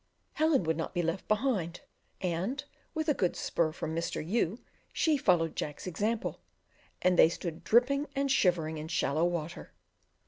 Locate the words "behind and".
1.27-2.65